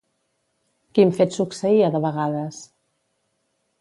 Quin 0.99 1.13
fet 1.19 1.37
succeïa 1.39 1.91
de 1.97 2.01
vegades? 2.07 2.63